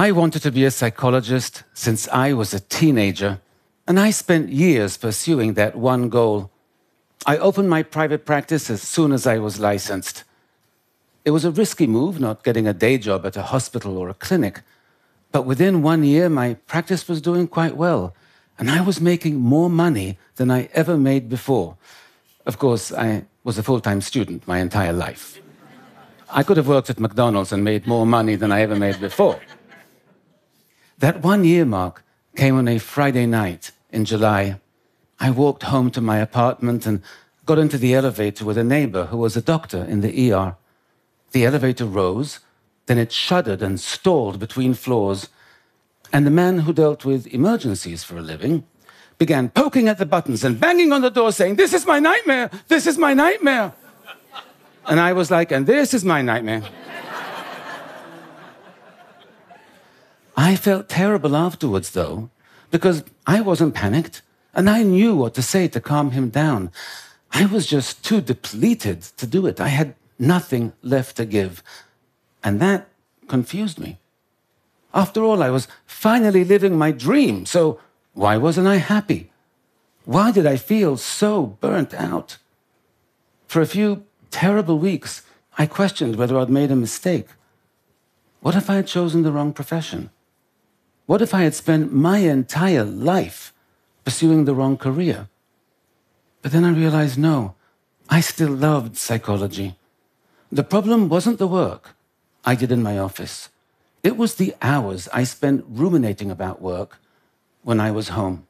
[0.00, 3.42] I wanted to be a psychologist since I was a teenager,
[3.86, 6.50] and I spent years pursuing that one goal.
[7.26, 10.24] I opened my private practice as soon as I was licensed.
[11.26, 14.14] It was a risky move, not getting a day job at a hospital or a
[14.14, 14.62] clinic,
[15.32, 18.14] but within one year, my practice was doing quite well,
[18.58, 21.76] and I was making more money than I ever made before.
[22.46, 25.38] Of course, I was a full time student my entire life.
[26.30, 29.38] I could have worked at McDonald's and made more money than I ever made before.
[31.00, 32.04] That one year mark
[32.36, 34.60] came on a Friday night in July.
[35.18, 37.00] I walked home to my apartment and
[37.46, 40.56] got into the elevator with a neighbor who was a doctor in the ER.
[41.32, 42.40] The elevator rose,
[42.84, 45.28] then it shuddered and stalled between floors,
[46.12, 48.64] and the man who dealt with emergencies for a living
[49.16, 52.50] began poking at the buttons and banging on the door saying, This is my nightmare!
[52.68, 53.72] This is my nightmare!
[54.86, 56.62] And I was like, and this is my nightmare.
[60.42, 62.30] I felt terrible afterwards, though,
[62.70, 64.22] because I wasn't panicked
[64.54, 66.72] and I knew what to say to calm him down.
[67.30, 69.60] I was just too depleted to do it.
[69.60, 71.62] I had nothing left to give.
[72.42, 72.88] And that
[73.28, 73.98] confused me.
[74.94, 77.78] After all, I was finally living my dream, so
[78.14, 79.30] why wasn't I happy?
[80.06, 82.38] Why did I feel so burnt out?
[83.46, 85.20] For a few terrible weeks,
[85.58, 87.28] I questioned whether I'd made a mistake.
[88.40, 90.08] What if I had chosen the wrong profession?
[91.10, 93.52] What if I had spent my entire life
[94.04, 95.26] pursuing the wrong career?
[96.40, 97.56] But then I realized no,
[98.08, 99.74] I still loved psychology.
[100.52, 101.96] The problem wasn't the work
[102.44, 103.48] I did in my office,
[104.04, 107.00] it was the hours I spent ruminating about work
[107.64, 108.46] when I was home.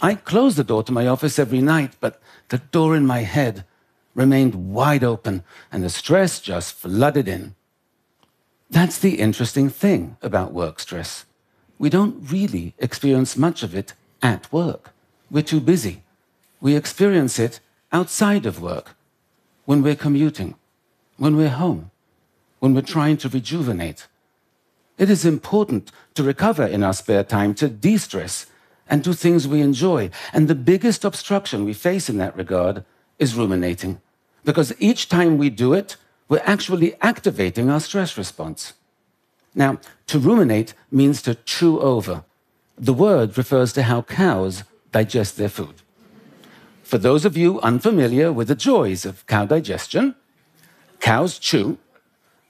[0.00, 3.66] I closed the door to my office every night, but the door in my head
[4.14, 7.54] remained wide open and the stress just flooded in.
[8.70, 11.26] That's the interesting thing about work stress.
[11.78, 14.92] We don't really experience much of it at work.
[15.30, 16.02] We're too busy.
[16.60, 17.60] We experience it
[17.92, 18.96] outside of work,
[19.64, 20.56] when we're commuting,
[21.16, 21.90] when we're home,
[22.58, 24.08] when we're trying to rejuvenate.
[24.98, 28.46] It is important to recover in our spare time, to de stress,
[28.88, 30.10] and do things we enjoy.
[30.32, 32.84] And the biggest obstruction we face in that regard
[33.18, 34.00] is ruminating.
[34.44, 35.96] Because each time we do it,
[36.28, 38.72] we're actually activating our stress response.
[39.54, 42.24] Now, to ruminate means to chew over.
[42.76, 45.82] The word refers to how cows digest their food.
[46.82, 50.14] For those of you unfamiliar with the joys of cow digestion,
[51.00, 51.78] cows chew,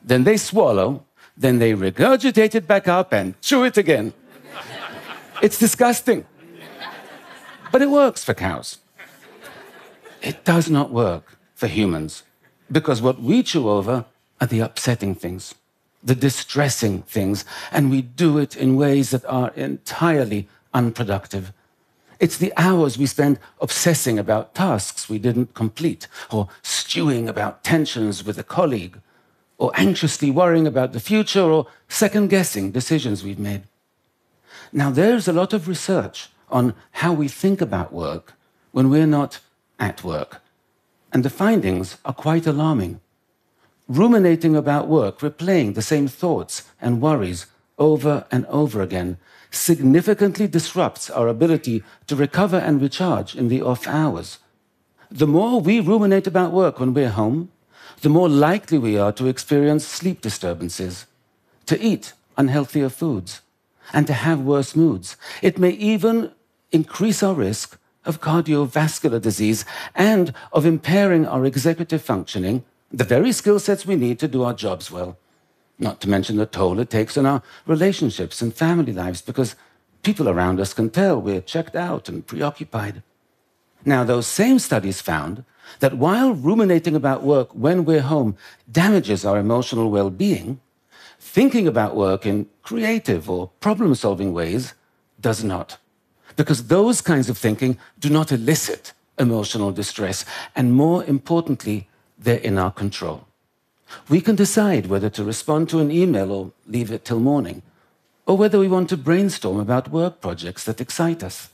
[0.03, 1.05] then they swallow,
[1.37, 4.13] then they regurgitate it back up and chew it again.
[5.43, 6.25] It's disgusting.
[7.73, 8.79] But it works for cows.
[10.23, 12.23] It does not work for humans.
[12.71, 14.05] Because what we chew over
[14.41, 15.55] are the upsetting things,
[16.03, 21.53] the distressing things, and we do it in ways that are entirely unproductive.
[22.21, 28.25] It's the hours we spend obsessing about tasks we didn't complete, or stewing about tensions
[28.25, 29.01] with a colleague,
[29.57, 33.63] or anxiously worrying about the future, or second guessing decisions we've made.
[34.73, 38.35] Now, there's a lot of research on how we think about work
[38.73, 39.41] when we're not
[39.79, 40.43] at work
[41.13, 43.01] and the findings are quite alarming.
[43.89, 47.47] Ruminating about work, replaying the same thoughts and worries
[47.79, 49.17] over and over again,
[49.51, 54.39] significantly disrupts our ability to recover and recharge in the off hours.
[55.11, 57.51] The more we ruminate about work when we're home,
[58.03, 61.07] the more likely we are to experience sleep disturbances,
[61.65, 63.41] to eat unhealthier foods,
[63.95, 65.17] and to have worse moods.
[65.41, 66.33] It may even
[66.73, 73.59] increase our risk of cardiovascular disease and of impairing our executive functioning, the very skill
[73.59, 75.17] sets we need to do our jobs well.
[75.79, 79.55] Not to mention the toll it takes on our relationships and family lives because
[80.03, 83.03] people around us can tell we're checked out and preoccupied.
[83.85, 85.45] Now, those same studies found
[85.81, 88.37] that while ruminating about work when we're home
[88.71, 90.61] damages our emotional well being,
[91.21, 94.75] thinking about work in creative or problem solving ways
[95.21, 95.79] does not
[96.39, 100.25] because those kinds of thinking do not elicit emotional distress,
[100.55, 101.89] and more importantly,
[102.19, 103.27] they're in our control.
[104.09, 107.63] We can decide whether to respond to an email or leave it till morning,
[108.27, 111.49] or whether we want to brainstorm about work projects that excite us.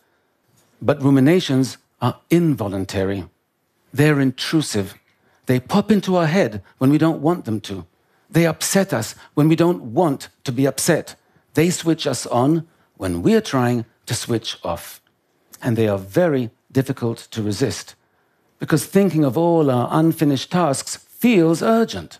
[0.83, 3.29] But ruminations are involuntary.
[3.93, 4.95] They're intrusive.
[5.47, 7.87] They pop into our head when we don't want them to.
[8.29, 11.15] They upset us when we don't want to be upset.
[11.55, 12.67] They switch us on
[12.97, 15.01] when we're trying to switch off.
[15.63, 17.95] And they are very difficult to resist
[18.59, 22.19] because thinking of all our unfinished tasks feels urgent.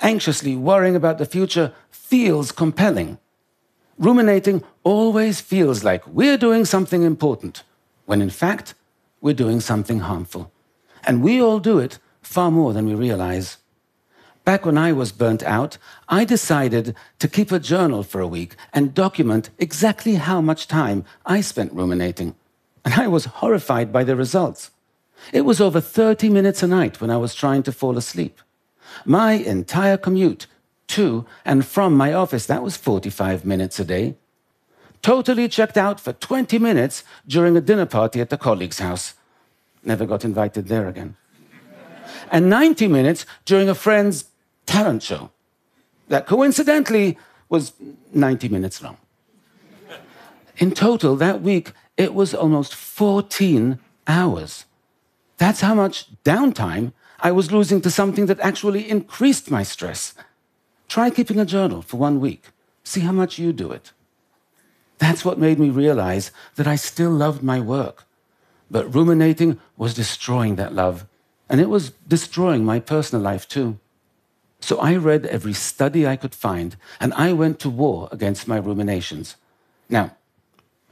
[0.00, 3.18] Anxiously worrying about the future feels compelling.
[3.98, 7.62] Ruminating always feels like we're doing something important,
[8.06, 8.74] when in fact,
[9.20, 10.50] we're doing something harmful.
[11.04, 13.58] And we all do it far more than we realize.
[14.44, 15.78] Back when I was burnt out,
[16.08, 21.04] I decided to keep a journal for a week and document exactly how much time
[21.24, 22.34] I spent ruminating.
[22.84, 24.70] And I was horrified by the results.
[25.32, 28.40] It was over 30 minutes a night when I was trying to fall asleep.
[29.04, 30.46] My entire commute
[30.88, 34.16] to and from my office, that was 45 minutes a day.
[35.00, 39.14] Totally checked out for 20 minutes during a dinner party at a colleague's house.
[39.84, 41.16] Never got invited there again.
[42.30, 44.26] and 90 minutes during a friend's
[44.66, 45.30] talent show
[46.08, 47.72] that coincidentally was
[48.12, 48.96] 90 minutes long.
[50.58, 54.66] In total, that week, it was almost 14 hours.
[55.42, 60.14] That's how much downtime I was losing to something that actually increased my stress.
[60.86, 62.50] Try keeping a journal for one week.
[62.84, 63.90] See how much you do it.
[64.98, 68.04] That's what made me realize that I still loved my work.
[68.70, 71.06] But ruminating was destroying that love,
[71.48, 73.80] and it was destroying my personal life too.
[74.60, 78.58] So I read every study I could find, and I went to war against my
[78.58, 79.34] ruminations.
[79.88, 80.14] Now,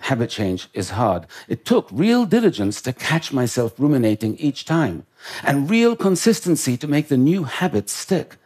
[0.01, 1.27] habit change is hard.
[1.49, 5.07] It took real diligence to catch myself ruminating each time,
[5.43, 8.37] and real consistency to make the new habits stick.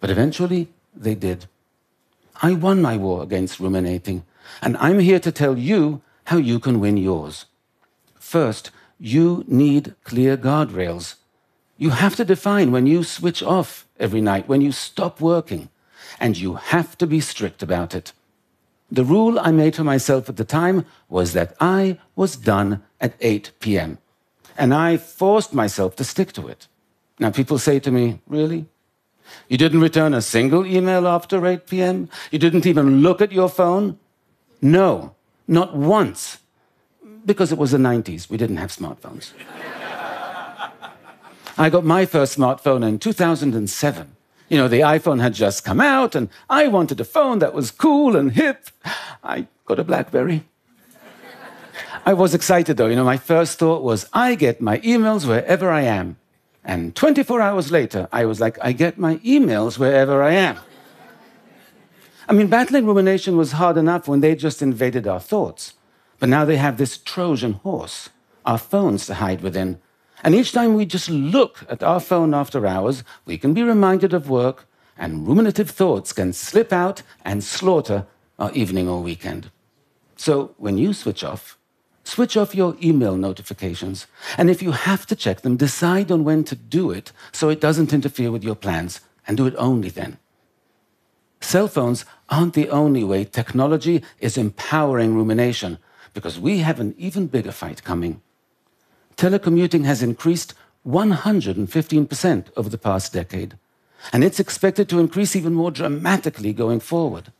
[0.00, 1.46] But eventually, they did.
[2.42, 4.24] I won my war against ruminating,
[4.62, 7.46] and I'm here to tell you how you can win yours.
[8.18, 11.14] First, you need clear guardrails.
[11.76, 15.68] You have to define when you switch off every night, when you stop working,
[16.20, 18.12] and you have to be strict about it.
[18.90, 23.14] The rule I made for myself at the time was that I was done at
[23.20, 23.98] 8 p.m.
[24.56, 26.68] And I forced myself to stick to it.
[27.18, 28.66] Now, people say to me, Really?
[29.48, 32.08] You didn't return a single email after 8 p.m.?
[32.30, 33.98] You didn't even look at your phone?
[34.62, 35.14] No,
[35.46, 36.38] not once.
[37.26, 38.30] Because it was the 90s.
[38.30, 39.32] We didn't have smartphones.
[41.58, 44.16] I got my first smartphone in 2007.
[44.48, 47.70] You know, the iPhone had just come out, and I wanted a phone that was
[47.70, 48.70] cool and hip.
[49.22, 50.44] I got a Blackberry.
[52.06, 52.86] I was excited though.
[52.86, 56.16] You know, my first thought was, I get my emails wherever I am.
[56.64, 60.58] And 24 hours later, I was like, I get my emails wherever I am.
[62.28, 65.74] I mean, battling rumination was hard enough when they just invaded our thoughts.
[66.18, 68.10] But now they have this Trojan horse,
[68.44, 69.78] our phones to hide within.
[70.22, 74.12] And each time we just look at our phone after hours, we can be reminded
[74.12, 74.66] of work,
[74.96, 78.06] and ruminative thoughts can slip out and slaughter
[78.38, 79.50] our evening or weekend.
[80.16, 81.56] So when you switch off,
[82.02, 84.06] switch off your email notifications.
[84.36, 87.60] And if you have to check them, decide on when to do it so it
[87.60, 90.18] doesn't interfere with your plans, and do it only then.
[91.40, 95.78] Cell phones aren't the only way technology is empowering rumination,
[96.12, 98.20] because we have an even bigger fight coming
[99.18, 100.54] telecommuting has increased
[100.86, 103.58] 115% over the past decade,
[104.12, 107.32] and it's expected to increase even more dramatically going forward.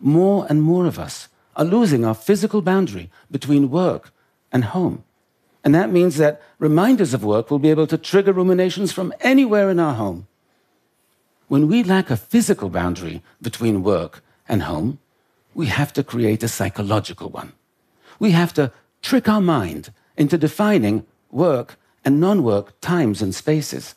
[0.00, 4.12] More and more of us are losing our physical boundary between work
[4.52, 5.04] and home.
[5.62, 9.70] And that means that reminders of work will be able to trigger ruminations from anywhere
[9.70, 10.26] in our home.
[11.48, 14.98] When we lack a physical boundary between work and home,
[15.54, 17.52] we have to create a psychological one.
[18.18, 23.94] We have to trick our mind into defining work and non work times and spaces.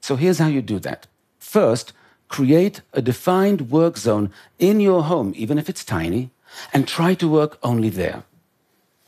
[0.00, 1.06] So here's how you do that.
[1.38, 1.92] First,
[2.28, 6.30] create a defined work zone in your home, even if it's tiny,
[6.72, 8.24] and try to work only there.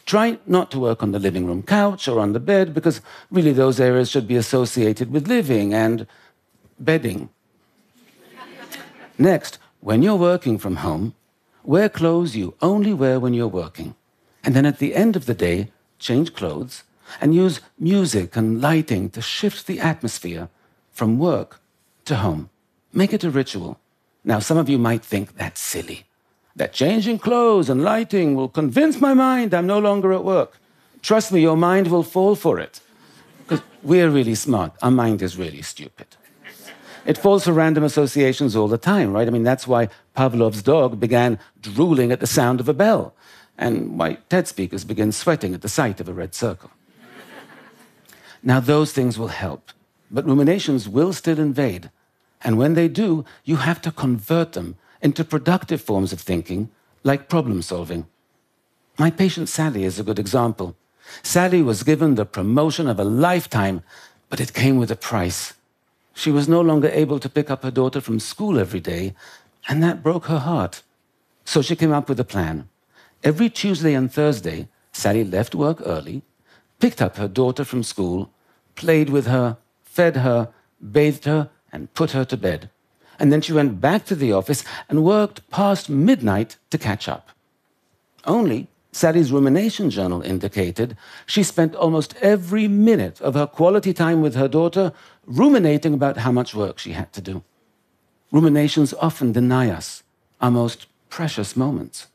[0.06, 3.52] Try not to work on the living room couch or on the bed, because really
[3.52, 6.06] those areas should be associated with living and
[6.80, 7.28] bedding.
[9.18, 11.14] Next, when you're working from home,
[11.64, 13.94] wear clothes you only wear when you're working.
[14.42, 16.84] And then at the end of the day, change clothes,
[17.20, 20.48] and use music and lighting to shift the atmosphere
[20.90, 21.60] from work
[22.04, 22.50] to home.
[22.92, 23.78] Make it a ritual.
[24.24, 26.04] Now, some of you might think that's silly,
[26.56, 30.58] that changing clothes and lighting will convince my mind I'm no longer at work.
[31.02, 32.80] Trust me, your mind will fall for it.
[33.46, 36.06] Because we're really smart, our mind is really stupid.
[37.06, 39.26] It falls for random associations all the time, right?
[39.26, 43.14] I mean, that's why Pavlov's dog began drooling at the sound of a bell
[43.56, 46.70] and why TED speakers begin sweating at the sight of a red circle.
[48.42, 49.72] Now, those things will help,
[50.10, 51.90] but ruminations will still invade.
[52.42, 56.70] And when they do, you have to convert them into productive forms of thinking,
[57.02, 58.06] like problem solving.
[58.98, 60.76] My patient Sally is a good example.
[61.22, 63.82] Sally was given the promotion of a lifetime,
[64.28, 65.54] but it came with a price.
[66.14, 69.14] She was no longer able to pick up her daughter from school every day,
[69.68, 70.82] and that broke her heart.
[71.44, 72.68] So she came up with a plan.
[73.24, 76.22] Every Tuesday and Thursday, Sally left work early,
[76.78, 78.30] picked up her daughter from school,
[78.74, 80.52] played with her, fed her,
[80.92, 82.70] bathed her, and put her to bed.
[83.18, 87.30] And then she went back to the office and worked past midnight to catch up.
[88.24, 94.34] Only Sally's rumination journal indicated she spent almost every minute of her quality time with
[94.34, 94.92] her daughter
[95.26, 97.42] ruminating about how much work she had to do.
[98.32, 100.02] Ruminations often deny us
[100.40, 102.06] our most precious moments.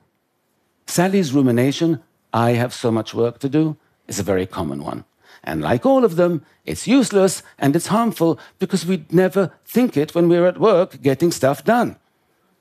[0.88, 2.02] Sally's rumination,
[2.34, 5.06] I have so much work to do, is a very common one.
[5.44, 10.16] And like all of them, it's useless and it's harmful because we never think it
[10.16, 11.98] when we're at work getting stuff done.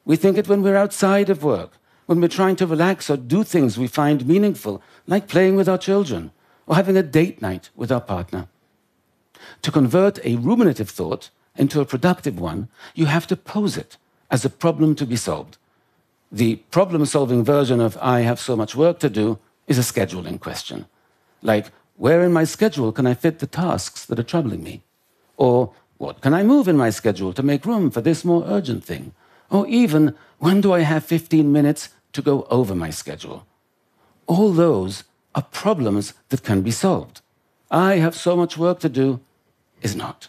[0.05, 3.45] We think it when we're outside of work, when we're trying to relax or do
[3.45, 6.33] things we find meaningful, like playing with our children
[6.67, 8.49] or having a date night with our partner.
[9.63, 13.97] To convert a ruminative thought into a productive one, you have to pose it
[14.31, 15.57] as a problem to be solved.
[16.33, 20.41] The problem solving version of I have so much work to do is a scheduling
[20.41, 20.87] question.
[21.43, 24.83] Like, where in my schedule can I fit the tasks that are troubling me?
[25.37, 28.85] Or what can I move in my schedule to make room for this more urgent
[28.85, 29.13] thing?
[29.51, 33.47] Or even, when do I have 15 minutes to go over my schedule?
[34.27, 37.21] All those are problems that can be solved.
[37.71, 39.21] I have so much work to do
[39.81, 40.29] is not.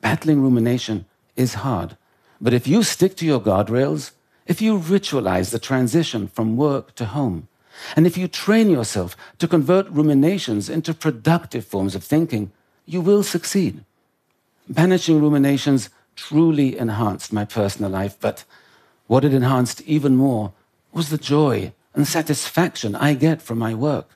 [0.00, 1.96] Battling rumination is hard,
[2.40, 4.12] but if you stick to your guardrails,
[4.46, 7.48] if you ritualize the transition from work to home,
[7.94, 12.50] and if you train yourself to convert ruminations into productive forms of thinking,
[12.84, 13.84] you will succeed.
[14.68, 18.44] Banishing ruminations truly enhanced my personal life, but
[19.06, 20.52] what it enhanced even more
[20.92, 24.08] was the joy and satisfaction I get from my work.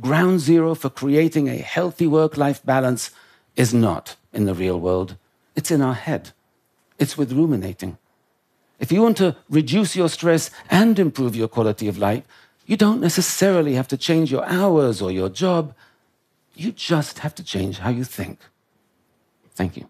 [0.00, 3.10] Ground zero for creating a healthy work life balance
[3.54, 5.16] is not in the real world,
[5.54, 6.32] it's in our head.
[6.98, 7.98] It's with ruminating.
[8.80, 12.24] If you want to reduce your stress and improve your quality of life,
[12.66, 15.74] you don't necessarily have to change your hours or your job.
[16.54, 18.38] You just have to change how you think.
[19.54, 19.88] Thank you.